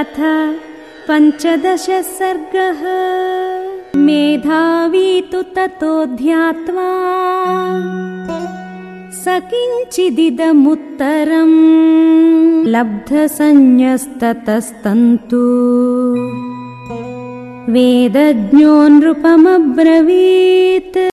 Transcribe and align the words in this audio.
अथ 0.00 0.18
पञ्चदश 1.06 1.86
सर्गः। 2.18 2.82
मेधावी 4.00 5.08
तु 5.32 5.40
ततो 5.56 5.94
ध्यात्वा 6.20 6.86
स 9.22 9.24
किञ्चिदिदमुत्तरम् 9.50 11.58
लब्धसंज्ञस्ततस्तन्तु 12.74 15.42
वेदज्ञो 17.74 18.74
नृपमब्रवी 18.96 20.30